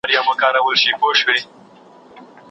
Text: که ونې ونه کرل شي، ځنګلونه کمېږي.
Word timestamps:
که 0.01 0.05
ونې 0.05 0.15
ونه 0.25 0.35
کرل 0.41 0.75
شي، 0.81 0.91
ځنګلونه 0.91 1.19
کمېږي. 1.19 1.47